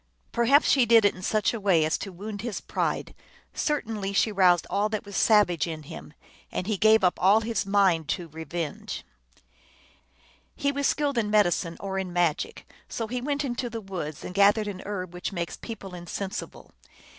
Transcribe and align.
Perhaps 0.31 0.67
she 0.67 0.87
did 0.87 1.05
it 1.05 1.13
in 1.13 1.21
such 1.21 1.53
a 1.53 1.59
way 1.59 1.85
as 1.85 1.95
to 1.99 2.11
wound 2.11 2.41
his 2.41 2.59
pride; 2.59 3.13
certainly 3.53 4.13
she 4.13 4.31
roused 4.31 4.65
all 4.67 4.89
that 4.89 5.05
was 5.05 5.15
savage 5.15 5.67
in 5.67 5.83
him, 5.83 6.15
and 6.51 6.65
he 6.65 6.75
gave 6.75 7.03
up 7.03 7.21
all 7.21 7.41
his 7.41 7.67
mind 7.67 8.07
to 8.09 8.27
revenge. 8.29 9.05
252 10.57 10.57
THE 10.57 10.65
ALGONQUIN 10.65 10.65
LEGENDS. 10.65 10.65
He 10.65 10.71
was 10.71 10.87
skilled 10.87 11.17
in 11.19 11.29
medicine, 11.29 11.77
or 11.79 11.99
in 11.99 12.11
magic, 12.11 12.67
so 12.89 13.05
he 13.05 13.21
went 13.21 13.45
into 13.45 13.69
the 13.69 13.79
woods 13.79 14.23
and 14.25 14.33
gathered 14.33 14.67
an 14.67 14.81
herb 14.87 15.13
which 15.13 15.31
makes 15.31 15.55
people 15.57 15.93
insensible. 15.93 16.71